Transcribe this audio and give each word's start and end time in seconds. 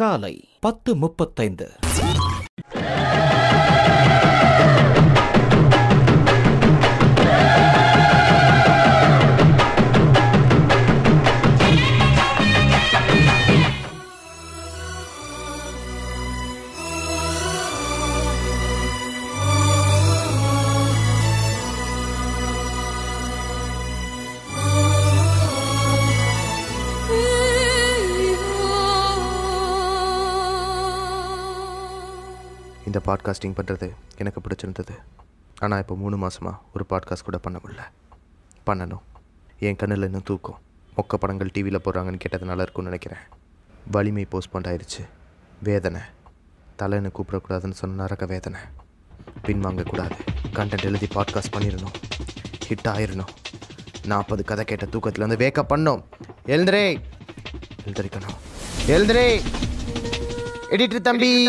காலை 0.00 0.34
பத்து 0.60 0.90
முப்பத்தைந்து. 0.94 1.66
பாட்காஸ்டிங் 33.08 33.56
பண்ணுறது 33.62 33.94
எனக்கு 34.16 34.40
பிடிச்சிருந்தது. 34.40 34.98
ஆனால் 35.58 35.78
இப்போ 35.78 35.96
மூணு 35.96 36.26
மாதமாக 36.26 36.58
ஒரு 36.74 36.86
பாட்காஸ்ட் 36.88 37.24
கூட 37.24 37.38
பண்ண 37.38 37.60
முடியல. 37.62 37.80
பண்ணணும். 38.66 39.00
என் 39.58 39.76
கண்ணில் 39.76 40.02
இன்னும் 40.02 40.22
தூக்கம். 40.24 40.58
மொக்க 40.96 41.14
படங்கள் 41.14 41.50
டிவியில் 41.52 41.80
போடுறாங்கன்னு 41.80 42.18
கேட்டதுனால 42.28 42.60
இருக்கும்னு 42.60 42.82
நினைக்கிறேன். 42.82 43.20
வலிமை 43.90 44.26
போஸ்ட்போண்ட் 44.30 44.66
ஆயிடுச்சு 44.66 45.08
வேதனை. 45.62 46.00
தலைன்னு 46.78 47.10
கூப்பிடக்கூடாதுன்னு 47.10 47.72
சொன்ன 47.72 47.96
நரக 47.96 48.26
வேதனை. 48.26 48.60
பின்வாங்கக்கூடாது. 49.42 50.10
கண்டென்ட் 50.52 50.84
எழுதி 50.84 51.06
பாட்காஸ்ட் 51.06 51.56
பண்ணிடணும். 51.56 51.94
ஹிட் 52.68 52.88
ஆயிடணும் 52.88 53.28
நாற்பது 54.06 54.44
கதை 54.44 54.64
கேட்ட 54.64 54.86
தூக்கத்தில் 54.86 55.26
வந்து 55.26 55.50
வேக்கப் 55.50 55.72
பண்ணோம் 55.72 56.02
எழுந்துரே. 56.46 57.00
எழுந்திருக்கணும். 57.86 58.36
எழுந்துரே. 58.86 59.42
எடிட்டர் 60.70 61.00
தம்பி. 61.00 61.46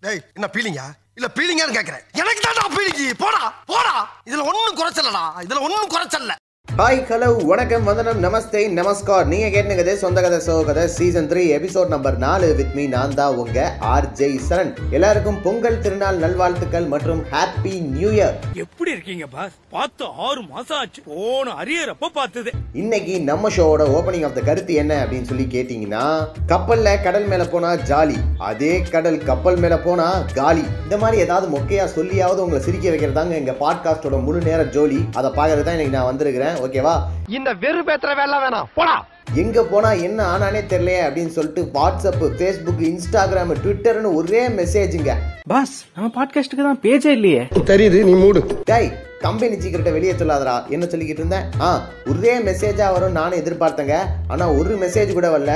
டேய் 0.00 0.20
என்ன 0.34 0.46
பீலிங்கா 0.54 0.86
இல்ல 1.14 1.26
பீலிங்கான்னு 1.34 1.76
கேக்குறேன். 1.76 2.02
எனக்கு 2.12 2.40
தான் 2.40 2.74
பீலிங்கி 2.76 3.14
போடா 3.14 3.54
போடா. 3.66 3.94
இதுல 4.24 4.44
ஒண்ணும் 4.44 4.78
குறைச்சலடா. 4.80 5.22
இதுல 5.44 5.60
ஒண்ணும் 5.60 5.92
குறைச்சல்ல. 5.94 6.34
ஹாய் 6.78 6.98
ஹலோ 7.08 7.44
வணக்கம் 7.44 7.84
வந்தனம் 7.84 8.22
நமஸ்தே 8.22 8.60
நமஸ்கார். 8.78 9.26
நீங்கள் 9.26 9.52
கேட்டுங்கிறது 9.52 9.92
சொந்த 9.94 10.20
கதை 10.20 10.38
சோ 10.46 10.64
கதை 10.64 10.86
சீசன் 10.86 11.28
த்ரீ 11.28 11.42
எபிசோட் 11.58 11.86
நம்பர் 11.86 12.16
நாலு 12.18 12.54
வித் 12.54 12.74
மீ 12.74 12.86
நான் 12.86 13.14
தான் 13.14 13.34
உங்க 13.34 13.76
ஆர்ஜே 13.80 14.40
சரண். 14.48 14.72
எல்லாருக்கும் 14.90 15.42
பொங்கல் 15.42 15.78
திருநாள் 15.80 16.18
நல்வாழ்த்துக்கள் 16.18 16.86
மற்றும் 16.86 17.22
ஹாப்பி 17.30 17.72
நியூ 17.80 18.10
இயர் 18.10 18.34
எப்படி 18.54 18.90
இருக்கீங்க 18.90 19.26
பாஸ் 19.26 19.52
பார்த்து 19.70 20.04
ஆறு 20.26 20.42
மாசம் 20.42 20.78
ஆச்சு. 20.78 21.02
போன 21.06 21.54
அரியறப்ப 21.62 22.10
பார்த்தது. 22.12 22.50
இன்னைக்கு 22.72 23.20
நம்ம 23.20 23.48
ஷோவோட 23.48 23.86
ஓப்பனிங் 23.96 24.24
ஆஃப் 24.24 24.34
த 24.34 24.40
கருத்து 24.40 24.74
என்ன 24.74 25.04
அப்படின்னு 25.04 25.30
சொல்லி 25.30 25.44
கேட்டிங்கன்னா 25.44 26.04
கப்பல்ல 26.52 27.02
கடல் 27.02 27.26
மேல 27.26 27.44
போனா 27.44 27.72
ஜாலி 27.72 28.16
அதே 28.38 28.82
கடல் 28.82 29.18
கப்பல் 29.18 29.56
மேல 29.56 29.78
போனா 29.78 30.10
காலி. 30.34 30.64
இந்த 30.82 30.98
மாதிரி 30.98 31.22
ஏதாவது 31.22 31.58
மொக்கையா 31.58 31.88
சொல்லியாவது 31.96 32.44
உங்களை 32.46 32.62
சிரிக்க 32.64 32.90
வைக்கிறதாங்க 32.90 33.30
எங்க 33.30 33.56
பாட்காஸ்டோட 33.64 34.22
முழு 34.22 34.42
நேர 34.50 34.62
ஜோலி. 34.62 35.00
அதை 35.14 35.30
பார்க்கறது 35.30 35.66
தான் 35.66 35.78
இன்னைக்கு 35.78 35.96
நான் 35.98 36.10
வந்திருக்கிறேன். 36.12 36.64
ஓகேவா? 36.66 37.00
இந்த 37.28 37.52
வெறு 37.52 37.82
பேத்துற 37.82 38.16
வேலை 38.16 38.38
வேணாம். 38.38 38.64
போடா. 38.74 39.06
எங்க 39.34 39.62
போனா 39.62 39.92
என்ன 39.92 40.38
ஆனானே 40.38 40.60
தெரியலையே 40.68 41.00
அப்படின்னு 41.06 41.26
சொல்லிட்டு 41.26 41.62
வாட்ஸ்அப் 41.74 42.20
ஃபேஸ்புக் 42.20 42.80
இன்ஸ்டாகிராம் 42.80 43.54
ட்விட்டர்னு 43.64 44.14
ஒரே 44.14 44.48
மெசேஜுங்க 44.48 45.14
பாஸ் 45.48 45.84
நம்ம 45.96 46.08
பாட்காஸ்டுக்கு 46.08 46.56
தான் 46.56 46.78
பேஜே 46.82 47.06
இல்லையே. 47.06 47.40
தெரியுது 47.40 48.04
நீ 48.04 48.12
மூடு. 48.12 48.60
டேய் 48.64 48.92
கம்பெனி 49.26 49.56
சீக்கிரட்டை 49.62 49.92
வெளியே 49.94 50.12
சொல்லாதடா. 50.12 50.54
என்ன 50.74 50.84
சொல்லிக்கிட்டு 50.90 51.22
இருந்தேன்? 51.22 51.46
ஆ 51.66 51.68
ஒரே 52.10 52.32
மெசேஜா 52.48 52.86
வரும் 52.94 53.16
நானும் 53.18 53.38
எதிர்பார்த்தேங்க. 53.38 53.94
ஆனா 54.32 54.44
ஒரு 54.58 54.72
மெசேஜ் 54.82 55.10
கூட 55.16 55.28
வரல. 55.32 55.52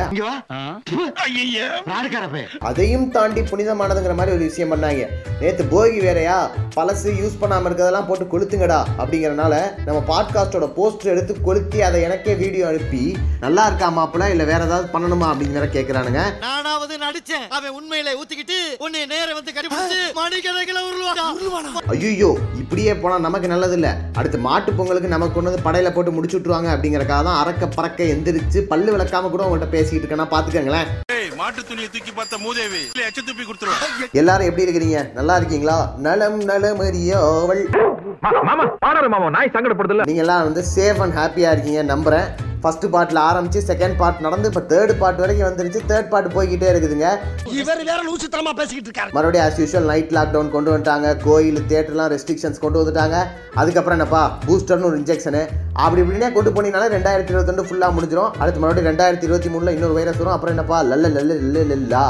அதையும் 2.71 3.07
தாண்டி 3.17 3.43
புனிதமானதுங்கிற 3.51 4.15
மாதிரி 4.21 4.35
ஒரு 4.37 4.45
விஷயம் 4.49 4.73
பண்ணாங்க. 4.73 5.05
நேத்து 5.43 5.65
போகி 5.75 5.99
வேறயா 6.07 6.39
பழசு 6.77 7.11
யூஸ் 7.21 7.39
பண்ணாம 7.43 7.69
இருக்கதெல்லாம் 7.69 8.09
போட்டு 8.09 8.27
கொளுத்துங்கடா 8.33 8.81
அப்படிங்கறனால 9.03 9.55
நம்ம 9.87 10.01
பாட்காஸ்டோட 10.11 10.69
போஸ்டர் 10.79 11.13
எடுத்து 11.15 11.37
கொளுத்தி 11.49 11.81
அதை 11.89 12.01
எனக்கே 12.09 12.35
வீடியோ 12.43 12.67
அனுப்பி 12.71 13.03
நல்லா 13.45 13.63
இருக்கா 13.69 13.89
மாப்பிள? 13.99 14.31
இல்ல 14.35 14.45
வேற 14.53 14.61
ஏதாவது 14.69 14.89
பண்ணணுமா? 14.95 15.29
அப்படிங்கிற 15.33 15.69
கேக்குறானுங்க. 15.77 16.23
நானாவது 16.47 16.97
நடிச்சேன். 17.07 17.47
அவன் 17.59 17.77
உண்மையில 17.79 18.17
ஊத்திக்கிட்டு 18.21 18.59
உன்னை 18.87 19.05
நேர 19.15 19.29
வந்து 19.39 19.55
கடிபிடிச்சு 19.59 20.01
மணிக்கணக்கில் 20.21 20.83
உருவான் 20.89 21.89
ஐயோ 21.95 22.33
இப்படியே 22.63 22.93
போனா 23.03 23.17
நமக்கு 23.29 23.47
நல்லது 23.47 23.59
இல்ல 23.79 23.89
அடுத்து 24.17 24.39
மாட்டு 24.47 24.71
பொங்கலுக்கு 24.73 25.15
நமக்கு 25.15 25.35
கொண்டு 25.35 25.51
வந்து 25.51 25.67
படையில 25.67 25.93
போட்டு 25.95 26.15
முடிச்சு 26.17 26.37
விட்டுருவாங்க 26.37 26.71
அப்படிங்கறக்காக 26.75 27.23
தான் 27.29 27.41
அறக்க 27.43 27.67
பறக்க 27.77 28.11
எந்திரிச்சு 28.15 28.61
பல்லு 28.73 28.91
விளக்காம 28.95 29.31
கூட 29.31 29.45
உங்கள்கிட்ட 29.47 29.77
பேசிக்கிட்டு 29.77 30.05
இருக்கேன்னா 30.05 30.33
பாத்துக்கங்களேன். 30.35 30.89
மாட்டு 31.41 31.63
துணியை 31.69 31.89
தூக்கி 31.93 32.13
பார்த்த 32.13 32.39
மூதேவி 32.39 32.81
இல்ல 32.87 33.03
எச்ச 33.09 33.21
துப்பி 33.21 33.45
கொடுத்துருவேன் 33.45 34.11
எல்லாரும் 34.21 34.49
எப்படி 34.49 34.65
இருக்கிறீங்க? 34.67 34.99
நல்லா 35.19 35.35
இருக்கீங்களா? 35.37 35.77
நலம் 36.07 36.39
நலமறியோவள். 36.51 37.63
மாமா 38.49 38.65
பாடாரு 38.85 39.09
மாமா 39.15 39.29
நாய் 39.37 39.55
சங்கடப்படுதுல 39.57 40.07
நீங்க 40.11 40.25
எல்லாம் 40.27 40.47
வந்து 40.49 40.63
சேஃப் 40.75 41.03
அண்ட் 41.05 41.19
ஹாப்பியா 41.21 41.53
இருக்கீங்க 41.55 41.83
நம்புறேன். 41.93 42.29
ஃபர்ஸ்ட் 42.63 42.87
பார்ட்ல 42.95 43.19
ஆரம்பிச்சு 43.31 43.61
செகண்ட் 43.71 43.97
பார்ட் 44.01 44.25
நடந்து 44.27 44.49
இப்போ 44.51 44.63
தேர்ட் 44.73 44.93
பார்ட் 45.03 45.21
வரைக்கும் 45.23 45.47
வந்துருச்சு. 45.49 45.81
தேர்ட் 45.91 46.11
பார்ட் 46.13 46.29
போய்கிட்டே 46.37 46.69
இருக்குதுங்க. 46.73 47.09
இவர் 47.61 47.83
வேற 47.91 48.01
லூசுத்தனமா 48.09 48.53
பேசிக்கிட்டு 48.59 48.89
இருக்காரு. 48.91 49.13
மறுபடியும் 49.17 49.47
ஆஸ் 49.47 49.61
யூஷுவல் 49.63 49.89
நைட் 49.93 50.13
லாக்டவுன் 50.19 50.51
கொண்டு 50.57 50.71
வந்துட்டாங்க. 50.73 51.09
கோயில் 51.27 51.61
தேட்டர்லாம் 51.73 52.11
ரெஸ்ட்ரிக்ஷன்ஸ் 52.15 52.63
கொண்டு 52.65 52.81
வந்துட்டாங்க. 52.81 53.17
அதுக்கப்புறம் 53.61 53.97
என்னப்பா? 53.99 54.23
பூஸ்டர்னு 54.47 54.89
ஒரு 54.91 54.99
இன்ஜெக்ஷனு 55.03 55.43
அப்படி 55.85 56.01
இப்படினே 56.03 56.29
கொண்டு 56.37 56.51
போனீங்கனாலே 56.55 56.89
ரெண்டாயிரத்தி 56.97 57.33
இருபத்தொண்டு 57.33 57.65
ஃபுல்லாக 57.69 57.95
முடிஞ்சிடும் 57.97 58.33
அடுத்து 58.41 58.61
மறுபடியும் 58.63 58.91
ரெண்டாயிரத்தி 58.91 59.27
இருபத்தி 59.29 59.49
மூணுல 59.55 59.75
இன்னொரு 59.77 59.97
வைரஸ் 59.99 60.21
வரும். 60.21 60.35
அப்புறம் 60.37 60.55
என்னப்பா? 60.55 60.79
லல்ல 60.91 61.11
லல்ல 61.17 61.33
லல்ல 61.43 61.65
லல்லா 61.71 62.05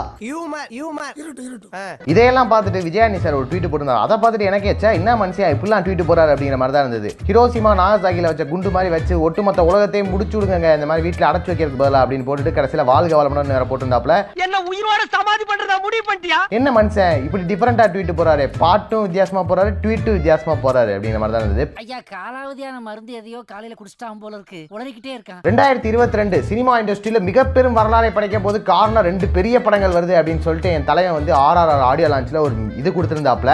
இதையெல்லாம் 2.13 2.51
பார்த்துட்டு 2.53 2.85
விஜயானி 2.89 3.21
சார் 3.25 3.39
ஒரு 3.41 3.49
ட்வீட் 3.51 3.69
போட்டிருந்தாரு. 3.71 4.05
அதை 4.07 4.17
பார்த்துட்டு 4.23 4.49
எனக்கு 4.51 4.71
ஏச்சா 4.73 4.93
என்ன 4.99 5.17
மனுஷியா 5.23 5.49
இப்படிலாம் 5.55 5.85
ட்வீட் 5.87 6.05
போறாரு 6.11 6.35
அப்படிங்கிற 6.35 6.59
மாதிரி 6.63 6.77
தான் 6.77 6.87
இருந்தது. 6.87 7.11
ஹிரோசிமா 7.29 7.73
நாகசாகில 7.83 8.31
வச்ச 8.33 8.45
குண்டு 8.53 8.75
மாதிரி 8.77 8.93
வச்சு 8.97 9.15
ஒட்டுமொத்த 9.29 9.69
உலகத்தையும் 9.71 10.13
முடிச்சு 10.15 10.37
விடுங்க 10.41 10.71
இந்த 10.79 10.87
மாதிரி 10.91 11.05
வீட்டில் 11.07 11.29
அடைச்சு 11.31 11.51
வைக்கிறதுக்கு 11.51 11.83
பதிலாக 11.83 12.03
அப்படின்னு 12.05 12.27
போட்டுட்டு 12.29 12.57
கடைசியில் 12.59 12.89
வாழ்க 12.93 13.15
வளமுடன் 13.21 13.55
வேற 13.55 13.65
போட்டிருந்தாப்புல. 13.71 14.15
என்ன 14.45 14.57
உயிரோட 14.71 15.03
சமாதி 15.17 15.45
பண்றதா 15.51 15.77
முடிவு 15.87 16.05
பண்ணிட்டியா? 16.09 16.39
என்ன 16.59 16.69
மனுஷன்? 16.79 17.17
இப்படி 17.27 17.43
டிஃபரெண்டா 17.51 17.87
ட்வீட் 17.95 18.13
போறாரு. 18.21 18.45
பாட்டும் 18.63 19.05
வித்தியாசமா 19.07 19.43
போறாரு 19.51 19.73
ட்வீட்டும் 19.83 20.17
வித்தியாசமா 20.19 20.57
போறாரு 20.65 20.93
அப்படிங்கிற 20.97 21.21
மாதிரி 21.23 21.37
தான் 21.37 21.47
இருந்தது. 21.47 21.67
ஐயா 21.85 21.99
காலாவதியான 22.15 22.77
மருந்து 22.89 23.13
எதையோ 23.21 23.43
காலையில 23.53 23.77
குடிச்சிட்டான் 23.81 24.21
போல 24.25 24.35
இருக்கு. 24.39 24.61
உளறிக்கிட்டே 24.77 25.13
இருக்கான். 25.17 25.43
ரெண்டாயிரத்தி 25.51 25.91
இருபத்தி 25.93 26.21
ரெண்டு 26.23 26.39
சினிமா 26.51 26.75
இண்டஸ்ட்ரியில 26.83 27.21
மிக 27.29 27.47
பெரும் 27.57 27.79
வரலாறை 27.81 28.11
படைக்க 28.17 28.41
போது 28.47 28.61
காரணம் 28.73 29.07
ரெண்டு 29.11 29.29
பெரிய 29.37 29.57
படங்கள் 29.67 29.97
வருது 29.99 30.17
அப்படின்னு 30.21 30.47
சொல்லிட்டு 30.49 30.75
என் 30.77 30.89
தலைவன் 30.91 31.19
வந்து 31.19 31.35
ஆர்ஆர்ஆர் 31.47 31.87
ஆடியோ 31.91 32.11
லான்ச்ல 32.15 32.43
ஒரு 32.47 32.55
இது 32.83 32.91
கொடுத்திருந்தாப்ல 32.97 33.53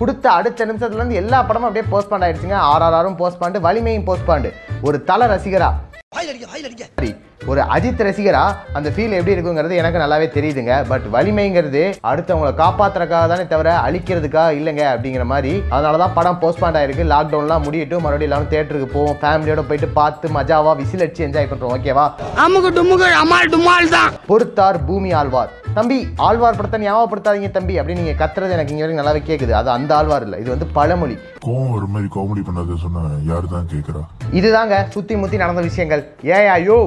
கொடுத்த 0.00 0.26
அடுத்த 0.38 0.66
நிமிஷத்துல 0.68 1.00
இருந்து 1.00 1.20
எல்லா 1.20 1.38
படமும் 1.46 1.68
அப்படியே 1.68 1.86
போஸ்ட்பாண்ட் 1.92 2.24
ஆயிடுச்சுங்க. 2.26 2.58
ஆர்ஆர்ஆரும் 2.72 3.16
போஸ்ட்பாண்டு 3.20 3.64
வலிமையும் 3.66 4.06
போஸ்ட்பாண்டு 4.08 4.50
ஒரு 4.88 4.98
தல 5.08 5.26
ரசிகரா 5.34 5.70
வாயில் 6.12 6.30
அடிக்க 6.30 6.46
வாயில் 6.46 6.66
அடிக்க 6.66 6.84
சரி 6.90 7.10
ஒரு 7.46 7.60
அஜித் 7.74 8.02
ரசிகரா 8.06 8.42
அந்த 8.78 8.88
ஃபீல் 8.94 9.14
எப்படி 9.18 9.34
இருக்குங்கிறது 9.34 9.74
எனக்கு 9.80 10.00
நல்லாவே 10.02 10.26
தெரியுதுங்க. 10.36 10.72
பட் 10.90 11.04
வலிமைங்கிறது 11.14 11.82
அடுத்தவங்களை 12.10 12.52
காப்பாத்துறதுக்காக 12.60 13.28
தானே 13.32 13.44
தவிர 13.52 13.68
அழிக்கிறதுக்கா 13.86 14.44
இல்லைங்க 14.58 14.84
அப்படிங்கிற 14.92 15.24
மாதிரி. 15.32 15.52
அதனால 15.74 16.00
தான் 16.02 16.14
படம் 16.16 16.40
போஸ்ட்பாண்ட் 16.42 16.78
ஆயிருக்கு. 16.80 17.04
லாக்டவுன்லாம் 17.12 17.64
முடியட்டும். 17.66 18.02
மறுபடியும் 18.06 18.30
எல்லாரும் 18.30 18.50
தேட்டருக்கு 18.54 18.88
போவோம். 18.96 19.18
ஃபேமிலியோட 19.22 19.64
போயிட்டு 19.68 19.88
பார்த்து 20.00 20.28
மஜாவா 20.38 20.72
விசில் 20.80 21.04
அடிச்சு 21.06 21.26
என்ஜாய் 21.28 21.50
பண்றோம் 21.52 21.74
ஓகேவா 21.76 22.06
அமுகு 22.46 22.72
டுமுகு 22.78 23.08
அமால் 23.22 23.52
டுமால் 23.54 23.94
தான். 23.96 24.10
பொறுத்தார் 24.30 24.80
பூமி 24.90 25.12
ஆழ்வார். 25.20 25.52
தம்பி 25.78 25.98
ஆழ்வார் 26.26 26.58
படத்தை 26.58 26.78
ஞாபகப்படுத்தாதீங்க 26.84 27.50
தம்பி 27.56 27.74
அப்படின்னு 27.80 28.04
நீங்க 28.04 28.16
கத்துறது 28.20 28.54
எனக்கு 28.56 28.72
இங்க 28.74 28.84
வரைக்கும் 28.84 29.02
நல்லாவே 29.02 29.22
கேக்குது. 29.30 29.52
அது 29.60 29.70
அந்த 29.76 29.90
ஆழ்வார் 29.96 30.24
இல்ல. 30.26 30.36
இது 30.42 30.50
வந்து 30.54 30.68
பழமொழி. 30.78 31.16
கோவம் 31.46 31.74
ஒரு 31.78 31.86
மாதிரி 31.86 32.08
காமெடி 32.14 32.42
பண்ணாத 32.46 32.76
சொன்ன 32.84 33.02
யாரு 33.30 33.46
தான் 33.54 33.68
கேக்குறா? 33.72 34.00
இதுதாங்க 34.38 34.76
சுத்தி 34.94 35.14
முத்தி 35.16 35.36
நடந்த 35.42 35.60
விஷயங்கள். 35.68 36.02
ஏயா 36.36 36.56
யோ 36.68 36.78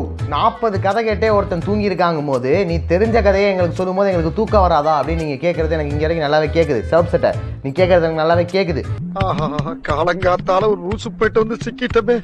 நாற்பது 0.41 0.77
கதை 0.83 1.01
கேட்டே 1.07 1.27
ஒருத்தன் 1.37 1.63
தூங்கி 1.65 1.89
இருக்காங்க 1.89 2.21
போது 2.29 2.51
நீ 2.69 2.75
தெரிஞ்ச 2.91 3.17
கதையை 3.25 3.47
எங்களுக்கு 3.51 3.77
சொல்லும் 3.79 3.97
போது 3.99 4.09
எங்களுக்கு 4.11 4.37
தூக்கம் 4.37 4.63
வராதா? 4.65 4.93
அப்படின்னு 4.99 5.23
நீங்க 5.23 5.39
கேட்கறது 5.43 5.75
எனக்கு 5.77 5.91
இங்க 5.93 6.03
வரைக்கும் 6.05 6.25
நல்லாவே 6.25 6.47
கேக்குது. 6.55 6.81
சர்ப் 6.91 7.11
செட்டை 7.13 7.31
நீ 7.63 7.69
கேட்கறது 7.79 8.05
எனக்கு 8.07 8.21
நல்லாவே 8.21 8.45
கேக்குது. 8.53 8.81
ஆஹா 9.23 9.73
காலங்காத்தால 9.89 10.69
ஒரு 10.73 10.79
ரூசு 10.87 11.09
போயிட்டு 11.19 11.43
வந்து 11.43 11.57
சிக்கிட்டமே. 11.65 12.15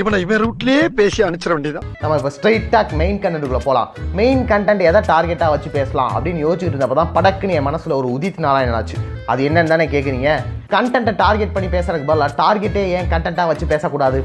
இவனை 0.00 0.18
இவன் 0.24 0.42
ரூட்லயே 0.44 0.82
பேசி 0.98 1.20
அனுப்பிச்சிட 1.26 1.54
வேண்டியதான் 1.56 1.88
நம்ம 2.02 2.16
இப்போ 2.20 2.32
ஸ்ட்ரைட்டாக 2.36 2.98
மெயின் 3.02 3.20
கண்டென்ட்டுக்குள்ள 3.22 3.62
போகலாம் 3.68 3.88
மெயின் 4.20 4.42
கண்டென்ட் 4.52 4.86
எதை 4.90 5.00
டார்கெட்டாக 5.12 5.54
வச்சு 5.54 5.70
பேசலாம் 5.78 6.12
அப்படின்னு 6.16 6.44
யோசிச்சுட்டு 6.46 6.74
இருந்தப்போ 6.74 6.98
தான் 7.00 7.12
படக்குன்னு 7.16 7.56
என் 7.58 7.68
மனசில் 7.70 7.98
ஒரு 8.00 8.08
உதித் 8.16 8.44
நாராயணன் 8.46 8.78
ஆச்சு. 8.80 8.98
அது 9.32 9.42
என்னன்னு 9.48 9.72
தானே 9.74 9.88
கேட்குறீங்க 9.96 10.30
கண்டென்ட்டை 10.76 11.14
டார்கெட் 11.24 11.54
பண்ணி 11.56 11.70
பேசுறதுக்கு 11.76 12.10
பதிலாக 12.12 12.38
டார்கெட்டே 12.42 12.84
ஏன் 12.98 13.10
கண்டென்ட்டாக 13.14 13.50
வச்சு 13.52 13.66
பேசக்கூடாது? 13.74 14.20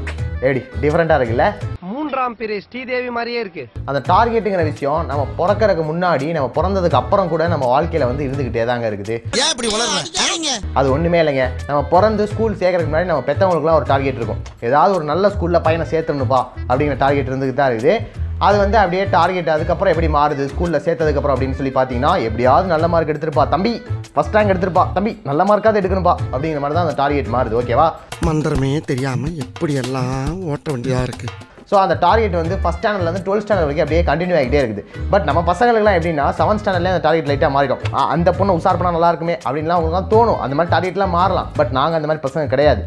ஏடி 0.48 0.60
டிஃப்ரெண்ட்டாக 0.82 1.20
இருக்குல்ல? 1.20 1.46
மூன்றாம் 2.28 2.40
பிறை 2.40 2.56
ஸ்ரீதேவி 2.64 3.10
மாதிரியே 3.16 3.40
இருக்கு. 3.42 3.62
அந்த 3.88 4.00
டார்கெட்டுங்கிற 4.10 4.62
விஷயம் 4.70 5.06
நம்ம 5.10 5.22
பிறக்கறதுக்கு 5.38 5.84
முன்னாடி 5.90 6.26
நம்ம 6.36 6.48
பிறந்ததுக்கு 6.56 6.98
அப்புறம் 7.00 7.30
கூட 7.32 7.42
நம்ம 7.52 7.64
வாழ்க்கையில 7.72 8.08
வந்து 8.10 8.26
இருந்துகிட்டே 8.26 8.64
தாங்க 8.70 8.86
இருக்குது. 8.90 9.14
ஏன் 9.42 9.50
இப்படி 9.54 9.68
வளர்ற? 9.74 10.00
அது 10.78 10.86
ஒண்ணுமே 10.94 11.18
இல்லைங்க. 11.22 11.46
நம்ம 11.68 11.80
பிறந்து 11.94 12.24
ஸ்கூல் 12.32 12.60
சேர்க்கறதுக்கு 12.62 12.92
முன்னாடி 12.92 13.10
நம்ம 13.12 13.24
பெற்றவங்களுக்குலாம் 13.30 13.80
ஒரு 13.80 13.88
டார்கெட் 13.92 14.20
இருக்கும். 14.20 14.42
ஏதாவது 14.68 14.94
ஒரு 14.98 15.06
நல்ல 15.12 15.30
ஸ்கூல்ல 15.34 15.60
பையனை 15.68 15.86
சேர்த்துணுப்பா 15.92 16.40
அப்படிங்கிற 16.68 16.98
டார்கெட் 17.04 17.30
இருந்துகிட்டு 17.32 17.60
தான் 17.62 17.72
இருக்குது. 17.72 17.96
அது 18.46 18.56
வந்து 18.62 18.76
அப்படியே 18.80 19.04
டார்கெட் 19.16 19.54
அதுக்கப்புறம் 19.54 19.92
எப்படி 19.92 20.08
மாறுது? 20.16 20.44
ஸ்கூலில் 20.52 20.84
சேர்த்ததுக்கப்புறம் 20.86 21.34
அப்படின்னு 21.36 21.58
சொல்லி 21.60 21.72
பார்த்தீங்கன்னா 21.78 22.12
எப்படியாவது 22.28 22.72
நல்ல 22.74 22.88
மார்க் 22.92 23.12
எடுத்திருப்பா. 23.12 23.46
தம்பி 23.54 23.72
ஃபஸ்ட் 24.14 24.36
ரேங்க் 24.36 24.52
எடுத்திருப்பா. 24.52 24.84
தம்பி 24.98 25.14
நல்ல 25.30 25.44
மார்க்காவது 25.50 25.80
எடுக்கணும்பா 25.82 26.14
அப்படிங்கிற 26.32 26.62
மாதிரி 26.64 26.78
தான் 26.78 26.86
அந்த 26.88 26.96
டார்கெட் 27.02 27.34
மாறுது. 27.36 27.58
ஓகேவா 27.62 27.88
மந்திரமே 28.28 28.72
தெரியாம 28.92 29.30
எப்படி 29.46 29.74
எல்லாம் 29.84 30.32
ஓட்ட 30.52 30.66
வேண்டியதா 30.72 31.02
இருக்கு? 31.10 31.28
ஸோ 31.70 31.76
அந்த 31.84 31.94
டார்கெட் 32.04 32.36
வந்து 32.40 32.56
ஃபஸ்ட் 32.62 32.80
ஸ்டாண்டர்ட்லேருந்து 32.82 33.24
டுவெல்த் 33.26 33.44
ஸ்டாண்டர்ட் 33.46 33.68
வரைக்கும் 33.68 33.84
அப்படியே 33.86 34.02
கண்டினியூ 34.10 34.36
ஆகிட்டே 34.40 34.60
இருக்குது. 34.62 34.84
பட் 35.12 35.26
நம்ம 35.28 35.40
பசங்களுக்குலாம் 35.50 35.98
எப்படின்னா 35.98 36.26
செவன்த் 36.38 36.62
ஸ்டாண்டர்ட்லேயே 36.62 36.94
அந்த 36.94 37.04
டார்கெட் 37.08 37.28
லைட்டாக 37.30 37.52
மாறிடும். 37.56 37.82
அந்த 38.14 38.32
பொண்ணு 38.38 38.56
உஷார் 38.58 38.78
பண்ணால் 38.80 38.96
நல்லா 38.98 39.10
இருக்குமே 39.12 39.36
அப்படின்லாம் 39.46 39.80
உங்களுக்கு 39.82 40.12
தோணும். 40.14 40.40
அந்த 40.46 40.56
மாதிரி 40.58 40.72
டார்கெட்லாம் 40.76 41.14
மாறலாம். 41.18 41.50
பட் 41.60 41.74
நாங்கள் 41.78 41.98
அந்த 42.00 42.10
மாதிரி 42.10 42.24
பசங்க 42.28 42.52
கிடையாது. 42.54 42.82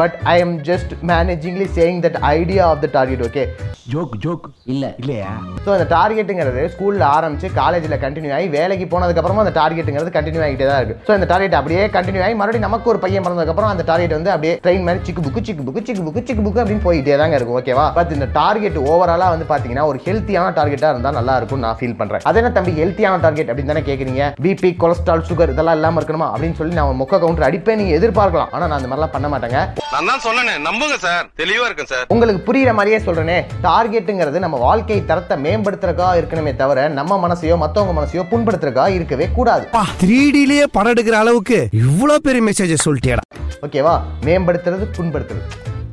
But 0.00 0.16
I 0.32 0.36
am 0.44 0.54
just 0.68 0.92
managingly 1.10 1.66
saying 1.76 2.00
that 2.04 2.18
idea 2.30 2.64
of 2.72 2.82
the 2.84 2.88
target 2.96 3.24
okay 3.28 3.44
joke 3.92 4.14
joke 4.24 4.46
இல்ல. 4.72 4.84
இல்லையா? 5.00 5.28
ஸோ 5.64 5.68
அந்த 5.74 5.84
டார்கெட்டுங்கிறது 5.92 6.62
ஸ்கூலில் 6.72 7.04
ஆரம்பிச்சு 7.14 7.48
காலேஜில் 7.58 7.96
கண்டினியூ 8.04 8.32
ஆகி 8.36 8.48
வேலைக்கு 8.56 8.86
போனதுக்கப்புறமா 8.92 9.42
அந்த 9.44 9.54
டார்கெட்டுங்கிறது 9.58 10.12
கண்டினியூ 10.16 10.42
ஆகிட்டே 10.46 10.66
தான் 10.70 10.80
இருக்குது 10.80 11.04
ஸோ 11.08 11.14
இந்த 11.18 11.28
டார்கெட் 11.32 11.56
அப்படியே 11.60 11.82
கண்டினியூ 11.96 12.22
ஆகி 12.26 12.36
மறுபடியும் 12.40 12.66
நமக்கு 12.66 12.90
ஒரு 12.92 13.00
பையன் 13.04 13.24
பிறந்ததுக்கப்புறம் 13.26 13.72
அந்த 13.74 13.84
டார்கெட் 13.90 14.16
வந்து 14.16 14.32
அப்படியே 14.34 14.54
ட்ரெயின் 14.64 14.86
மாதிரி 14.88 15.04
சிக்கு 15.08 15.24
புக்கு 15.26 15.42
சிக்கு 15.48 15.66
புக்கு 15.68 15.84
சிக்கு 15.88 16.04
புக்கு 16.08 16.24
சிக்கு 16.28 16.44
புக்கு 16.46 16.62
அப்படின்னு 16.62 16.84
போயிட்டே 16.88 17.16
தாங்க 17.22 17.38
இருக்கும் 17.38 17.58
ஓகேவா 17.60 17.86
பட் 17.98 18.12
இந்த 18.16 18.28
டார்கெட் 18.38 18.78
ஓவராலாக 18.90 19.34
வந்து 19.36 19.48
பார்த்தீங்கன்னா 19.52 19.86
ஒரு 19.92 20.00
ஹெல்த்தியான 20.06 20.52
டார்கெட்டாக 20.58 20.92
இருந்தால் 20.94 21.18
நல்லா 21.20 21.36
இருக்கும் 21.40 21.64
நான் 21.66 21.78
ஃபீல் 21.80 21.98
பண்ணுறேன் 22.00 22.26
அது 22.30 22.40
என்ன 22.42 22.52
தம்பி 22.58 22.74
ஹெல்த்தியான 22.80 23.22
டார்கெட் 23.26 23.50
அப்படின்னு 23.50 23.74
தானே 23.74 23.84
கேட்குறீங்க 23.90 24.24
பிபி 24.46 24.72
கொலஸ்ட்ரால் 24.82 25.26
சுகர் 25.30 25.52
இதெல்லாம் 25.54 25.78
இல்லாமல் 25.78 26.00
இருக்கணுமா? 26.00 26.28
அப்படின்னு 26.32 26.58
சொல்லி 26.60 26.78
நான் 26.78 27.00
மொக்க 27.02 27.22
கவுண்டர் 27.22 27.48
அடிப்பேன் 27.48 27.80
நீங்கள் 27.80 27.98
எதிர்பார்க்கலாம். 27.98 28.50
ஆனால் 28.54 28.68
நான் 28.70 28.78
அந்த 28.80 28.90
மாதிரிலாம் 28.90 29.14
பண்ண 29.14 29.28
மாட்டேங்க. 29.32 29.60
நான் 29.92 30.08
தான் 30.10 30.22
சொன்னேன் 30.24 30.64
நம்புங்க 30.66 30.96
சார். 30.98 31.26
தெளிவா 31.40 31.66
இருக்கேன் 31.68 31.90
சார். 31.90 32.06
உங்களுக்கு 32.14 32.40
புரியுற 32.48 32.70
மாதிரியே 32.74 32.98
சொல்றேனே 32.98 33.36
டார்கெட்டுங்கிறது 33.62 34.38
நம்ம 34.38 34.56
வாழ்க்கை 34.58 35.04
தரத்தை 35.04 35.36
மேம்படுத்துறக்கா 35.44 36.08
இருக்கணுமே 36.20 36.56
தவிர 36.56 36.88
நம்ம 36.88 37.28
மனசையோ 37.28 37.56
மத்தவங்க 37.56 37.94
மனசையோ 38.00 38.24
புண்படுத்துறக்கா 38.32 38.86
இருக்கவே 38.96 39.28
கூடாது. 39.38 39.66
த்ரீ 40.02 40.30
டிலேயே 40.36 40.64
படம் 40.72 40.92
எடுக்கிற 40.94 41.18
அளவுக்கு 41.24 41.60
இவ்வளவு 41.84 42.20
பெரிய 42.20 42.42
மெசேஜ் 42.48 42.84
சொல்லிட்டேடா 42.86 43.24
ஓகேவா? 43.66 43.94
மேம்படுத்துறது 44.24 44.86
புண்படுத்துறது. 44.98 45.46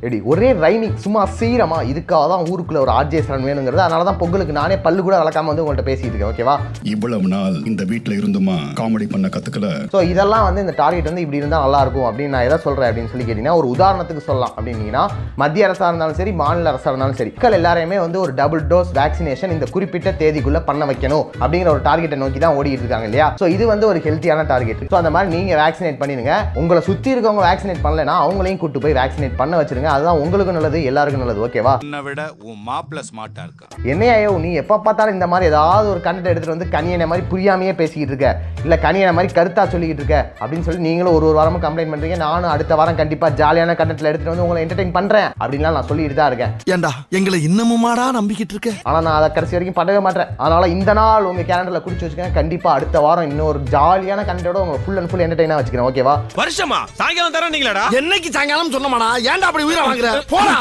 எடி 0.06 0.18
ஒரே 0.30 0.48
ரைமிங் 0.64 0.96
சும்மா 1.04 1.22
சீரமா 1.38 1.78
இதுக்காக 1.90 2.24
தான் 2.32 2.44
ஊருக்குள்ள 2.50 2.78
ஒரு 2.84 2.92
ஆர்ஜே 2.98 3.20
சரண் 3.26 3.46
வேணுங்கிறது. 3.48 3.82
அதனால 3.84 4.04
தான் 4.08 4.18
பொங்கலுக்கு 4.22 4.54
நானே 4.58 4.76
பல்லு 4.86 5.00
கூட 5.06 5.14
வளர்க்காம 5.22 5.50
வந்து 5.50 5.62
உங்கள்கிட்ட 5.64 5.86
பேசிட்டு 5.90 6.10
இருக்கேன் 6.12 6.30
ஓகேவா 6.32 6.54
இவ்வளவு 6.92 7.28
நாள் 7.34 7.56
இந்த 7.70 7.82
வீட்ல 7.90 8.12
இருந்துமா 8.20 8.56
காமெடி 8.80 9.06
பண்ண 9.14 9.28
கத்துக்கல? 9.36 9.68
ஸோ 9.94 10.00
இதெல்லாம் 10.12 10.44
வந்து 10.48 10.62
இந்த 10.64 10.74
டார்கெட் 10.82 11.08
வந்து 11.10 11.24
இப்படி 11.24 11.40
இருந்தால் 11.42 11.64
நல்லா 11.66 11.80
இருக்கும் 11.84 12.08
அப்படின்னு 12.08 12.34
நான் 12.36 12.46
எதை 12.48 12.58
சொல்றேன் 12.66 12.88
அப்படின்னு 12.90 13.12
சொல்லி 13.12 13.26
கேட்டீங்கன்னா 13.28 13.56
ஒரு 13.60 13.68
உதாரணத்துக்கு 13.74 14.26
சொல்லலாம் 14.28 14.54
அப்படின்னீங்கன்னா 14.56 15.04
மத்திய 15.42 15.68
அரசா 15.68 15.88
இருந்தாலும் 15.90 16.18
சரி 16.20 16.34
மாநில 16.42 16.72
அரசா 16.72 16.90
இருந்தாலும் 16.92 17.18
சரி 17.20 17.32
மக்கள் 17.36 17.58
எல்லாரையுமே 17.60 18.00
வந்து 18.04 18.20
ஒரு 18.24 18.34
டபுள் 18.42 18.62
டோஸ் 18.74 18.92
வேக்சினேஷன் 19.00 19.54
இந்த 19.56 19.68
குறிப்பிட்ட 19.76 20.12
தேதிக்குள்ள 20.22 20.60
பண்ண 20.68 20.82
வைக்கணும் 20.92 21.24
அப்படிங்கிற 21.42 21.72
ஒரு 21.76 21.82
டார்கெட்டை 21.88 22.18
நோக்கி 22.24 22.42
தான் 22.44 22.56
ஓடிட்டு 22.58 22.84
இருக்காங்க 22.84 23.08
இல்லையா? 23.10 23.28
ஸோ 23.40 23.46
இது 23.54 23.64
வந்து 23.72 23.88
ஒரு 23.92 23.98
ஹெல்த்தியான 24.08 24.46
டார்கெட் 24.52 24.84
ஸோ 24.92 24.98
அந்த 25.02 25.12
மாதிரி 25.16 25.32
நீங்க 25.36 25.54
வேக்சினேட் 25.62 26.00
பண்ணிடுங்க. 26.02 26.34
உங்களை 26.62 26.82
சுத்தி 26.90 27.10
இருக்கவங்க 27.14 27.44
வேக்சினேட் 27.48 27.82
பண்ணலைன்னா 27.86 28.16
அவங்களையும் 28.26 28.62
கூட்டு 28.62 28.84
போய் 28.84 28.98
வேக்சினேட் 29.02 29.40
பண்ண 29.42 29.54
வச்சிருங்க. 29.60 29.90
அதுதான் 29.94 30.20
உங்களுக்கும் 30.24 30.58
நல்லது 30.58 30.78
எல்லாருக்கும் 30.90 31.24
நல்லது. 31.24 31.42
ஓகேவா? 31.46 31.74
உன்னை 31.86 32.00
விட 32.08 32.22
உன் 32.48 32.60
மாப்பிள்ள 32.68 33.02
ஸ்மார்ட்டா 33.10 33.44
இருக்கா? 33.48 33.66
என்னையோ 33.92 34.30
நீ 34.44 34.52
எப்போ 34.62 34.78
பார்த்தாலும் 34.86 35.16
இந்த 35.18 35.28
மாதிரி 35.32 35.50
ஏதாவது 35.52 35.88
ஒரு 35.94 36.00
கண்டென்ட் 36.06 36.30
எடுத்துட்டு 36.32 36.56
வந்து 36.56 36.70
கனியனை 36.76 37.08
மாதிரி 37.12 37.26
புரியாமையே 37.32 37.74
பேசிக்கிட்டு 37.80 38.12
இருக்க. 38.14 38.30
இல்லை 38.64 38.78
கனியனை 38.86 39.12
மாதிரி 39.16 39.32
கருத்தா 39.40 39.62
சொல்லிக்கிட்டு 39.74 40.02
இருக்க. 40.02 40.18
அப்படின்னு 40.40 40.66
சொல்லி 40.68 40.82
நீங்களும் 40.88 41.14
ஒரு 41.16 41.26
ஒரு 41.28 41.36
வாரமும் 41.40 41.64
கம்ப்ளைண்ட் 41.66 41.92
பண்றீங்க. 41.94 42.18
நானும் 42.26 42.52
அடுத்த 42.54 42.74
வாரம் 42.80 43.00
கண்டிப்பா 43.00 43.28
ஜாலியான 43.40 43.76
கண்டென்ட்ல 43.80 44.10
எடுத்துட்டு 44.10 44.32
வந்து 44.32 44.44
உங்களை 44.46 44.62
என்டர்டைன் 44.64 44.94
பண்றேன். 44.98 45.28
அப்படின்லாம் 45.42 45.76
நான் 45.78 45.88
சொல்லிட்டு 45.90 46.18
தான் 46.20 46.30
இருக்கேன். 46.32 46.52
ஏண்டா 46.74 46.92
எங்களை 47.18 47.40
இன்னமுமாடா 47.48 48.06
நம்பிக்கிட்டு 48.18 48.54
இருக்க? 48.56 48.72
ஆனா 48.88 48.98
நான் 49.06 49.18
அதை 49.18 49.28
கடைசி 49.36 49.56
வரைக்கும் 49.56 49.78
பண்ணவே 49.80 50.00
மாட்டேன். 50.06 50.30
அதனால 50.44 50.68
இந்த 50.76 50.92
நாள் 51.00 51.28
உங்க 51.30 51.44
கேலண்டர்ல 51.50 51.82
குறிச்சு 51.86 52.06
வச்சுக்கேன் 52.06 52.36
கண்டிப்பா 52.38 52.70
அடுத்த 52.76 53.00
வாரம் 53.06 53.28
இன்னொரு 53.30 53.60
ஜாலியான 53.74 54.24
கண்டென்ட்டோட 54.28 54.60
உங்களை 54.64 54.80
ஃபுல் 54.84 55.00
அண்ட் 55.02 55.10
ஃபுல் 55.12 55.24
என்டர்டைனா 55.26 55.58
வச்சுக்கிறேன். 55.60 55.88
ஓகேவா? 55.90 56.16
வருஷமா? 56.40 56.80
சாயங்காலம் 57.00 57.36
தரீங்களாடா 57.36 57.84
என்னைக்கு 58.00 58.30
சாயங்காலம் 58.36 58.74
சொன்னமாடா? 58.76 59.10
ஏன்டா 59.30 59.48
அப்படி 59.50 59.66
உயிரை 59.70 59.83
வாங்குற. 59.84 60.10
போடா. 60.34 60.56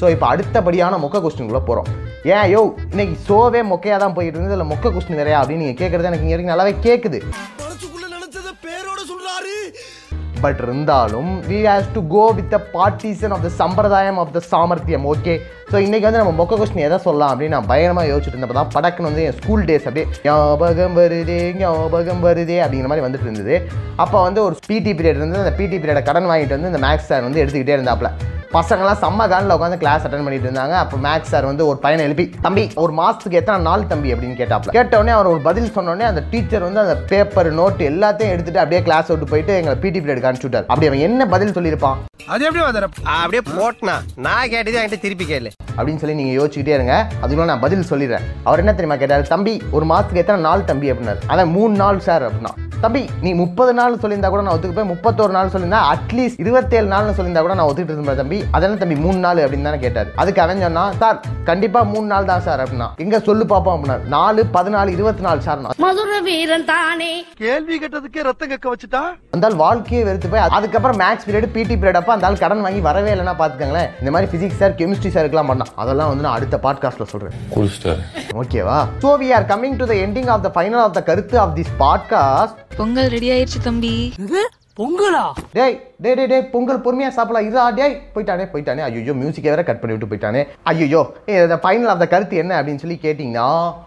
ஸோ 0.00 0.08
இப்போ 0.14 0.26
அடுத்தபடியான 0.32 0.98
மொக்க 1.02 1.22
கொஸ்டின்குள்ளே 1.24 1.62
போகிறோம் 1.68 1.88
ஏன் 2.34 2.48
யோ 2.52 2.60
இன்னைக்கு 2.92 3.16
ஷோவே 3.28 3.60
மொக்கையாக 3.70 4.00
தான் 4.02 4.14
போயிட்டு 4.16 4.36
இருந்தது 4.36 4.56
இல்லை 4.56 4.68
மொக்க 4.72 4.92
கொஸ்டின் 4.94 5.20
நிறையா 5.22 5.40
அப்படின்னு 5.40 5.64
நீங்கள் 5.64 5.80
கேட்குறது 5.82 6.10
எனக்கு 6.10 6.26
இங்கே 6.26 6.36
வரைக்கும் 6.36 6.54
நல்லாவே 6.54 6.74
கேட்குது 6.86 7.18
பட் 10.44 10.60
இருந்தாலும் 10.64 11.28
we 11.48 11.58
has 11.66 11.90
to 11.96 12.00
go 12.14 12.22
with 12.38 12.48
the 12.54 12.58
partisan 12.72 13.32
of 13.34 13.44
the 13.46 13.50
சம்பிரதாயம் 13.60 14.18
ஆஃப் 14.22 14.32
த 14.36 14.40
சாமர்த்தியம் 14.52 15.04
ஓகே 15.12 15.34
ஸோ 15.70 15.76
இன்னைக்கு 15.86 16.06
வந்து 16.08 16.20
நம்ம 16.22 16.32
மொக்க 16.40 16.58
கொஸ்டின் 16.60 16.86
எதை 16.86 16.98
சொல்லலாம் 17.04 17.32
அப்படின்னு 17.32 17.56
நான் 17.56 17.68
பயங்கரமாக 17.70 18.08
யோசிச்சுட்டு 18.10 18.36
இருந்தப்போ 18.36 18.56
தான் 18.60 18.72
படக்குன்னு 18.74 19.10
வந்து 19.10 19.26
என் 19.28 19.38
ஸ்கூல் 19.40 19.64
டேஸ் 19.68 19.86
அப்படியே 19.88 20.06
ஞாபகம் 20.26 20.96
வருதே 21.00 21.38
ஞாபகம் 21.60 22.24
வருதே 22.26 22.58
அப்படிங்கிற 22.64 22.90
மாதிரி 22.92 23.06
வந்துட்டு 23.06 23.28
இருந்தது. 23.28 23.54
அப்போ 24.04 24.18
வந்து 24.26 24.42
ஒரு 24.46 24.56
பிடி 24.68 24.92
பீரியட் 24.98 25.20
இருந்தது. 25.20 25.44
அந்த 25.46 25.54
பிடி 25.60 25.78
பீரியடை 25.78 26.04
கடன் 26.10 26.30
வாங்கிட்டு 26.32 26.58
வந்து 26.58 26.72
இந்த 26.72 26.82
மேக்ஸ் 26.86 27.10
சார் 27.12 27.26
வந்து 27.28 27.42
எடுத்துக்கிட்டே 27.42 27.76
இருந்தாப்புல. 27.78 28.10
பசங்களாம் 28.56 28.98
செம்ம 29.02 29.28
காலில் 29.32 29.54
உட்காந்து 29.56 29.76
கிளாஸ் 29.82 30.04
அட்டன் 30.06 30.24
பண்ணிட்டு 30.26 30.48
இருந்தாங்க. 30.48 30.74
அப்போ 30.82 30.96
மேக்ஸ் 31.04 31.32
சார் 31.32 31.44
வந்து 31.50 31.66
ஒரு 31.66 31.78
பையனை 31.84 32.04
எழுப்பி 32.08 32.24
தம்பி 32.46 32.64
ஒரு 32.82 32.92
மாசத்துக்கு 33.00 33.38
எத்தனை 33.40 33.60
நாள் 33.68 33.86
தம்பி? 33.92 34.12
அப்படின்னு 34.14 34.38
கேட்டாப்ல. 34.40 34.74
கேட்ட 34.76 34.98
உடனே 35.00 35.14
அவர் 35.16 35.30
ஒரு 35.32 35.40
பதில் 35.48 35.72
சொன்ன 35.72 35.90
உடனே 35.90 36.08
அந்த 36.08 36.22
டீச்சர் 36.30 36.66
வந்து 36.66 36.80
அந்த 36.84 36.96
பேப்பர் 37.12 37.50
நோட் 37.60 37.82
எல்லாத்தையும் 37.90 38.34
எடுத்துட்டு 38.34 38.62
அப்படியே 38.62 38.82
கிளாஸ் 38.82 39.10
விட்டு 39.12 39.28
போயிட்டு 39.32 39.54
எங்களை 39.54 39.76
பிடி 39.84 40.00
பீரியட் 40.00 40.28
அனுப்பிச்சு 40.28 40.48
விட்டார் 40.48 40.66
அப்படி 40.66 40.86
அவன் 40.86 41.04
என்ன 41.08 41.26
பதில் 41.34 41.54
சொல்லியிருப்பான்? 41.56 42.00
அது 42.26 42.44
எப்படி 42.48 42.64
அப்படியே 43.18 43.42
போட்டனா. 43.56 43.96
நான் 44.26 44.48
கேட்டது 44.48 44.78
என்கிட்ட 44.80 45.00
திருப்பி 45.00 45.24
கேளு. 45.24 45.50
அப்படின்னு 45.78 46.02
சொல்லி 46.02 46.16
நீங்கள் 46.20 46.36
யோசிச்சுக்கிட்டே 46.38 46.76
இருங்க. 46.78 46.96
அதுக்குள்ள 47.22 47.44
நான் 47.44 47.64
பதில் 47.66 47.88
சொல்லிடுறேன். 47.90 48.26
அவர் 48.44 48.58
என்ன 48.58 48.74
தெரியுமா 48.74 48.98
கேட்டார்? 48.98 49.26
தம்பி 49.34 49.62
ஒரு 49.70 49.84
மாதத்துக்கு 49.84 50.20
எத்தனை 50.20 50.42
நாள் 50.48 50.68
தம்பி? 50.72 50.90
அப்படின்னாரு. 50.92 51.22
அதான் 51.28 51.50
மூணு 51.56 51.74
நாள் 51.76 52.00
சார் 52.08 52.26
அப்படின்னா. 52.28 52.52
தம்பி 52.82 53.02
நீ 53.24 53.30
முப்பது 53.40 53.72
நாள் 53.74 53.98
சொல்லியிருந்தா 54.02 54.30
கூட 54.30 54.42
நான் 54.42 54.54
ஒத்துக்கு 54.54 54.76
போய் 54.76 54.90
முப்பத்தோரு 54.90 55.32
நாள் 55.36 55.50
சொல்லியிருந்தா 55.50 55.80
அட்லீஸ்ட் 55.90 56.40
இருபத்தேழு 56.42 56.86
நாள்னு 56.92 57.14
சொல்லியிருந்தா 57.16 57.42
கூட 57.44 57.54
நான் 57.54 57.68
ஒத்துக்கிட்டு 57.68 57.94
இருந்தேன் 57.94 58.20
தம்பி. 58.22 58.38
அதெல்லாம் 58.56 58.80
தம்பி 58.80 58.96
மூணு 59.04 59.18
நாள் 59.18 59.42
அப்படின்னு 59.44 59.68
தானே 59.68 59.78
கேட்டார். 59.78 60.08
அதுக்கு 60.16 60.42
அவன் 60.44 60.62
சொன்னா 60.62 60.84
சார் 61.02 61.18
கண்டிப்பாக 61.44 61.90
மூணு 61.92 62.06
நாள் 62.06 62.28
தான் 62.30 62.44
சார் 62.46 62.62
அப்படின்னா. 62.64 62.88
எங்க 63.04 63.20
சொல்லு 63.28 63.44
பார்ப்போம் 63.46 63.74
அப்படின்னாரு. 63.74 64.04
நாலு 64.14 64.42
பதினாலு 64.56 64.94
இருபத்தி 64.96 65.24
நாலு 65.26 65.40
சார் 65.46 65.60
மதுர 65.84 66.18
வீரன் 66.28 66.66
தானே. 66.72 67.10
கேள்வி 67.42 67.76
கேட்டதுக்கே 67.82 68.24
ரத்தம் 68.28 68.52
கக்க 68.52 68.66
வச்சுட்டா? 68.72 69.02
அந்த 69.36 69.46
வாழ்க்கையே 69.62 70.02
வெறுத்து 70.08 70.28
போய் 70.28 70.44
அதுக்கப்புறம் 70.58 71.00
மேக்ஸ் 71.02 71.26
பீரியட் 71.28 71.54
பிடி 71.54 71.74
பீரியட் 71.74 72.00
அப்போ 72.00 72.12
அந்த 72.16 72.32
கடன் 72.42 72.64
வாங்கி 72.66 72.80
வரவே 72.80 73.12
இல்லைன்னா 73.14 73.36
பார்த்துக்கங்களேன் 73.40 73.88
இந்த 74.00 74.10
மாதிரி 74.10 74.30
ஃபிசிக்ஸ் 74.32 74.60
சார் 74.62 74.76
கெமிஸ்ட்ரி 74.80 75.12
சாருக்குலாம் 75.14 75.50
பண்ணான் 75.50 75.72
அதெல்லாம் 75.76 76.10
வந்து 76.12 76.26
நான் 76.26 76.36
அடுத்த 76.38 76.58
பாட்காஸ்ட்டில் 76.64 77.10
சொல்கிறேன் 77.12 78.02
ஓகேவா 78.42 78.78
so 79.02 79.10
we? 79.20 79.28
Are 79.38 79.48
coming 79.50 79.78
to 79.80 79.86
the 79.86 79.96
ending 80.04 80.30
of 80.34 80.44
the 80.44 80.52
final 80.56 80.82
of 80.84 80.94
the 80.94 81.02
கருத்து 81.02 81.38
of 81.38 81.54
this 81.58 81.72
podcast 81.78 82.58
Pongal 82.76 83.08
ready 83.08 83.30
ஆயிருச்சு 83.30 83.60
தம்பி. 83.62 84.12
பொங்கலா? 84.78 85.24
டேய் 85.52 85.91
டே 86.04 86.12
டே 86.18 86.24
டே 86.30 86.36
பொங்கல் 86.52 86.80
பொறுமையாக 86.84 87.12
சாப்பிடலாம். 87.16 87.44
இதா 87.48 87.64
டேய் 87.78 87.92
போயிட்டானே 88.14 88.44
போயிட்டானே. 88.52 88.82
ஐயோ 88.86 89.12
மியூசிக்கை 89.18 89.50
வேற 89.52 89.62
கட் 89.66 89.80
பண்ணி 89.80 89.94
விட்டு 89.94 90.08
போயிட்டானே. 90.10 90.40
ஐயோ 90.70 91.00
ஃபைனல் 91.64 91.90
ஆஃப் 91.92 92.00
த 92.02 92.06
கருத்து 92.14 92.40
என்ன 92.42 92.52
அப்படின்னு 92.58 92.82
சொல்லி 92.84 92.96
கேட்டிங்கன்னா 93.04 93.44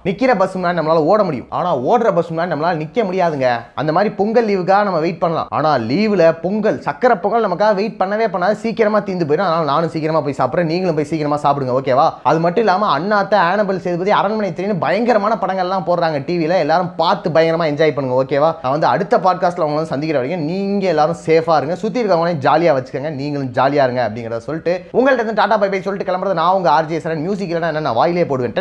நிற்கிற 0.08 0.32
பஸ் 0.42 0.56
முன்னாடி 0.58 0.78
நம்மளால் 0.80 1.08
ஓட 1.12 1.22
முடியும். 1.28 1.50
ஆனால் 1.58 1.80
ஓடுற 1.90 2.12
பஸ் 2.18 2.30
முன்னாடி 2.34 2.80
நிற்க 2.82 3.04
முடியாதுங்க. 3.08 3.48
அந்த 3.82 3.92
மாதிரி 3.98 4.12
பொங்கல் 4.20 4.48
லீவுக்காக 4.50 4.86
நம்ம 4.90 5.02
வெயிட் 5.06 5.20
பண்ணலாம். 5.24 5.50
ஆனால் 5.58 5.84
லீவில் 5.90 6.26
பொங்கல் 6.46 6.78
சக்கரை 6.88 7.18
பொங்கல் 7.24 7.46
நமக்காக 7.48 7.78
வெயிட் 7.80 8.00
பண்ணவே 8.02 8.28
பண்ணாது. 8.36 8.56
சீக்கிரமாக 8.64 9.02
தீந்து 9.10 9.28
போயிடும். 9.32 9.48
அதனால 9.50 9.68
நானும் 9.74 9.94
சீக்கிரமாக 9.96 10.24
போய் 10.28 10.40
சாப்பிட்றேன். 10.40 10.70
நீங்களும் 10.74 11.00
போய் 11.00 11.10
சீக்கிரமாக 11.12 11.42
சாப்பிடுங்க 11.46 11.76
ஓகேவா 11.80 12.08
அது 12.32 12.42
மட்டும் 12.46 12.66
இல்லாமல் 12.66 12.94
அண்ணாத்த 12.96 13.38
ஆனபல் 13.50 13.84
சேதுபதி 13.88 14.16
அரண்மனை 14.20 14.52
திரின்னு 14.60 14.78
பயங்கரமான 14.86 15.40
படங்கள்லாம் 15.44 15.88
போடுறாங்க 15.90 16.24
டிவியில் 16.30 16.56
எல்லாரும் 16.64 16.94
பார்த்து 17.02 17.36
பயங்கரமாக 17.38 17.74
என்ஜாய் 17.74 17.96
பண்ணுங்க 18.00 18.18
ஓகேவா 18.24 18.54
நான் 18.64 18.76
வந்து 18.78 18.92
அடுத்த 18.94 19.22
பாட்காஸ்ட்டில் 19.28 19.68
உங்களை 19.70 19.86
சந்திக்கிற 19.94 20.20
வரைக்கும் 20.22 20.48
நீங்கள் 20.54 20.94
எல்லாரும் 20.96 21.22
சேஃபாக 21.28 21.60
இருங்க. 21.62 21.78
சுற்றி 21.84 22.04
இருக்கவங்களையும் 22.06 22.42
ஜாலியா 22.42 22.74
வச்சுக்கோங்க 22.76 23.14
நீங்களும் 23.14 23.52
ஜாலியா 23.52 23.84
இருங்க 23.84 24.04
அப்படிங்கிறத 24.08 24.42
சொல்லிட்டு 24.42 24.76
உங்கள்கிட்ட 24.94 25.24
இருந்து 25.24 25.40
டாடா 25.42 25.58
பை 25.58 25.70
பை 25.70 25.82
சொல்லிட்டு 25.82 26.10
கிளம்புறது 26.12 26.34
நான் 26.34 26.54
உங்க 26.54 26.72
ஆர்ஜே 26.72 27.00
சரண் 27.00 27.22
மியூசிக் 27.22 27.50
இல்லைனா 27.50 27.68
என்ன 27.68 27.80
நான் 27.80 27.96
வாயிலே 27.96 28.26
போடுவேன் 28.26 28.56